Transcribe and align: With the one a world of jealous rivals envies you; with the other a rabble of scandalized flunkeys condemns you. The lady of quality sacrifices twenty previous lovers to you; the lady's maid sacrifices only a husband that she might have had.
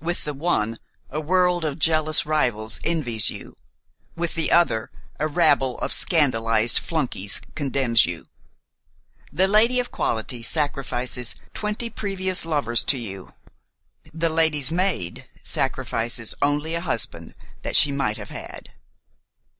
With 0.00 0.24
the 0.24 0.34
one 0.34 0.76
a 1.08 1.20
world 1.20 1.64
of 1.64 1.78
jealous 1.78 2.26
rivals 2.26 2.80
envies 2.82 3.30
you; 3.30 3.54
with 4.16 4.34
the 4.34 4.50
other 4.50 4.90
a 5.20 5.28
rabble 5.28 5.78
of 5.78 5.92
scandalized 5.92 6.80
flunkeys 6.80 7.40
condemns 7.54 8.04
you. 8.04 8.26
The 9.32 9.46
lady 9.46 9.78
of 9.78 9.92
quality 9.92 10.42
sacrifices 10.42 11.36
twenty 11.54 11.88
previous 11.90 12.44
lovers 12.44 12.82
to 12.86 12.98
you; 12.98 13.34
the 14.12 14.28
lady's 14.30 14.72
maid 14.72 15.28
sacrifices 15.44 16.34
only 16.42 16.74
a 16.74 16.80
husband 16.80 17.36
that 17.62 17.76
she 17.76 17.92
might 17.92 18.16
have 18.16 18.30
had. 18.30 18.72